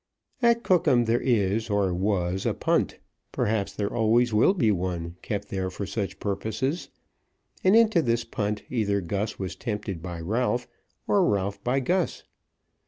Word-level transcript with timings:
At 0.41 0.63
Cookham 0.63 1.05
there 1.05 1.21
is, 1.21 1.69
or 1.69 1.93
was, 1.93 2.47
a 2.47 2.55
punt, 2.55 2.97
perhaps 3.31 3.71
there 3.71 3.93
always 3.93 4.33
will 4.33 4.55
be 4.55 4.71
one, 4.71 5.15
kept 5.21 5.49
there 5.49 5.69
for 5.69 5.85
such 5.85 6.19
purposes; 6.19 6.89
and 7.63 7.75
into 7.75 8.01
this 8.01 8.23
punt 8.23 8.63
either 8.71 8.99
Gus 8.99 9.37
was 9.37 9.55
tempted 9.55 10.01
by 10.01 10.19
Ralph, 10.19 10.67
or 11.07 11.23
Ralph 11.23 11.63
by 11.63 11.81
Gus. 11.81 12.23